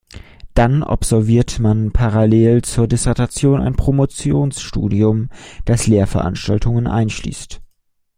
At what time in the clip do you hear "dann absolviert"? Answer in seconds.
0.55-1.59